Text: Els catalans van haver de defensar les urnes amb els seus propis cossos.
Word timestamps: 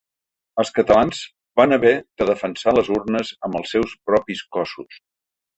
Els 0.61 0.71
catalans 0.77 1.19
van 1.61 1.75
haver 1.77 1.91
de 2.21 2.29
defensar 2.31 2.75
les 2.79 2.91
urnes 2.97 3.35
amb 3.49 3.61
els 3.61 3.77
seus 3.77 3.97
propis 4.11 4.43
cossos. 4.57 4.99